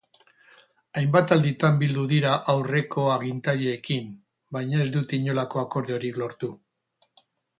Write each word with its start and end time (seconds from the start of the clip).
Hainbat 0.99 1.33
alditan 1.35 1.75
bildu 1.83 2.05
dira 2.11 2.31
aurreko 2.53 3.03
agintariekin 3.17 4.09
baina 4.59 4.81
ez 4.87 4.89
dute 4.97 5.21
inolako 5.21 5.63
akordiorik 5.67 6.19
lortu. 6.25 6.53